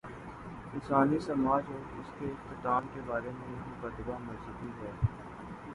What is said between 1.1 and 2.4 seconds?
سماج اور اس کے